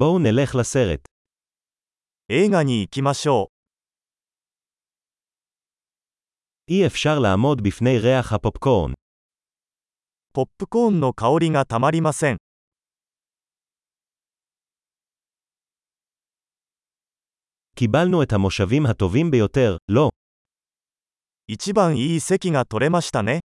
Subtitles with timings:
[0.00, 1.01] בואו נלך לסרט.
[2.29, 3.47] 映画に行きましょ
[6.69, 8.91] אי אפשר לעמוד בפני ריח הפופקורן.
[8.91, 8.95] う。
[10.33, 12.37] ポップコーンの香りがたまりません。
[17.75, 20.09] קיבלנו את המושבים הטובים ביותר, לא.
[21.47, 23.41] 一番いい席が取れましたね。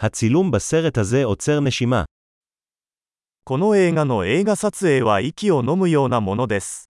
[0.00, 2.04] הצילום בסרט הזה עוצר נשימה.
[3.44, 6.90] この映画の映画撮影は息を飲むようなものです。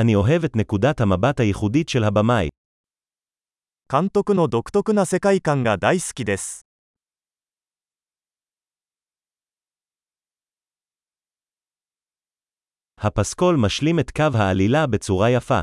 [0.00, 2.48] אני אוהב את נקודת המבט הייחודית של הבמאי.
[3.88, 6.66] 監督の独特な世界観が大好きです。
[13.02, 15.62] הפסקול משלים את קו העלילה בצורה יפה.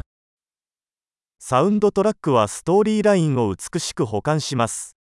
[1.39, 4.95] サウンドトラックはストーリーラインを美しく保管します。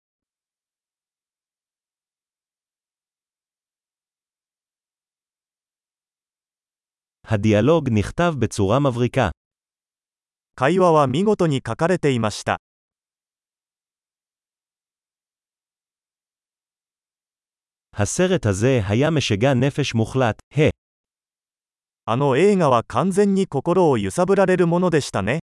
[7.24, 9.30] הדיאלוג נכתב בצורה מבריקה.
[10.56, 12.56] 会話は見事に書かれていました。
[17.94, 20.70] הסרט הזה היה משגע נפש מוחלט, ה.
[22.06, 25.38] あの映画は完全に心を揺さぶられるものでしたね。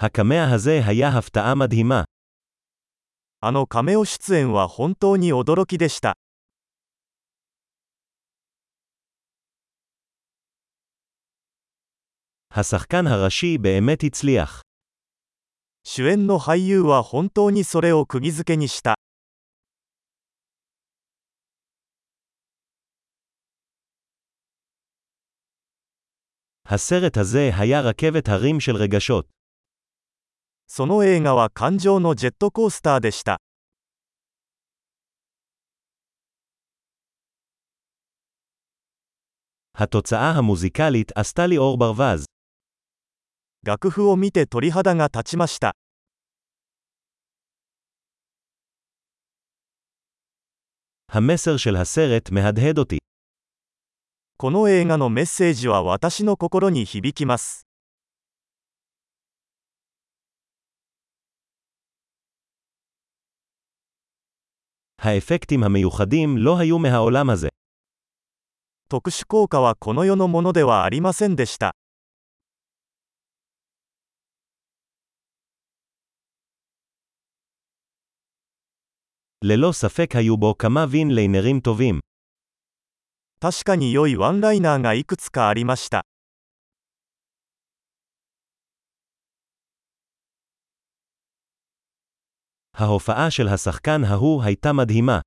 [0.00, 2.04] הקמע הזה היה הפתעה מדהימה.
[3.40, 6.14] あのカメオ出演は本当に驚きでした。
[12.50, 14.62] השחקן הראשי באמת הצליח.
[15.84, 18.96] 主演の俳優は本当にそれを釘付けにした。
[26.70, 29.26] הסרט הזה היה רכבת הרים של רגשות.
[30.66, 33.38] その映画は感情のジェットコースターでした。
[39.74, 42.24] התוצאה המוזיקלית עשתה לי אור ברווז.
[43.64, 45.74] 楽譜を見て鳥肌が立ちました。
[51.10, 52.98] המסר של הסרט מהדהד אותי.
[54.36, 57.66] この映画のメッセージは私の心に響きます。
[64.98, 67.48] האפקטים המיוחדים לא היו מהעולם הזה.
[68.88, 71.74] 特殊効果はこの世のものではありませんでした。
[79.44, 82.00] ללא ספק היו בו כמה וין ליינרים טובים.
[83.40, 86.02] 確かに良いワンライナーがいくつかありました。
[92.72, 95.20] ההופעה של השחקן ההוא הייתה מדהימה.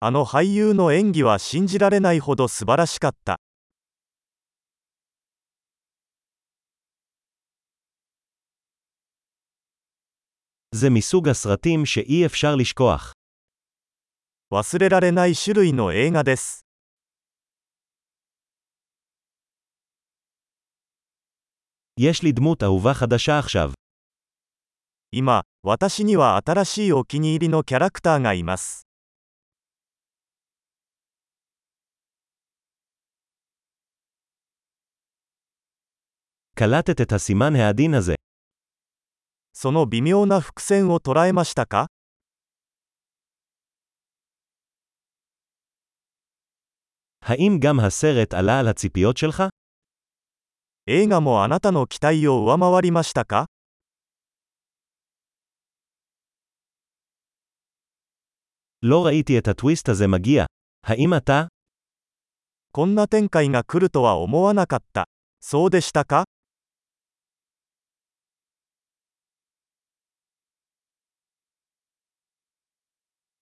[0.00, 3.38] あの俳優の演技は信じられないほど素晴らしかった。
[10.74, 13.12] זה מסוג הסרטים שאי אפשר לשכוח.
[14.52, 16.64] 忘れられない種類の映画です。
[22.00, 23.72] יש לי דמות אהובה חדשה עכשיו.
[25.12, 28.86] 今、私には新しいお気に入りのキャラクターがいます。
[36.56, 38.14] קלטת את הסימן העדין הזה.
[39.54, 41.88] その微妙な伏線を捉えましたか
[47.22, 49.48] האם גם הסרט עלה על הציפיות שלך?
[50.86, 53.46] 映画もあなたの期待を上回りましたか
[58.82, 60.44] לא ראיתי את הטוויסט הזה מגיע.
[60.86, 61.46] האם אתה?
[62.72, 65.06] こんな展開が来るとは思わなかった。
[65.40, 66.24] そうでしたか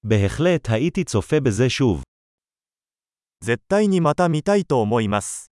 [0.02, 2.02] בהחלט הייתי צופה בזה שוב.
[3.40, 5.50] 絶対にまた見たいと思います。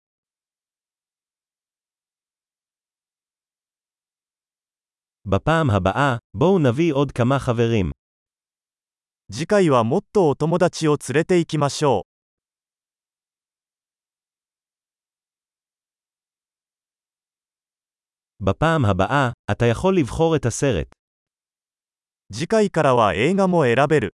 [5.24, 7.90] בפעם הבאה, בואו נביא עוד כמה חברים.
[9.30, 12.04] 次回はもっとお友達を連れて行きましょ
[18.40, 18.44] う。
[18.44, 20.88] בפעם הבאה, אתה יכול לבחור את הסרט.
[22.32, 24.14] 次回からは映画も選べる。